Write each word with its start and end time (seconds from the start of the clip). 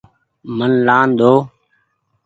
مني 0.57 0.77
لآن 0.87 1.09
ۮئو۔ 1.17 1.33